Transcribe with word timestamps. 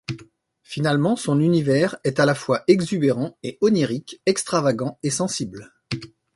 Finalement, 0.63 1.15
son 1.15 1.39
univers 1.39 1.95
est 2.03 2.19
à 2.19 2.25
la 2.25 2.33
fois 2.33 2.63
exubérant 2.67 3.37
et 3.43 3.59
onirique, 3.61 4.19
extravagant 4.25 4.97
et 5.03 5.11
sensible. 5.11 5.73